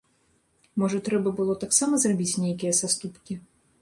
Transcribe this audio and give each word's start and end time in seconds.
Можа 0.83 1.01
трэба 1.09 1.33
было 1.39 1.57
таксама 1.65 1.93
зрабіць 2.05 2.39
нейкія 2.47 2.73
саступкі? 2.81 3.33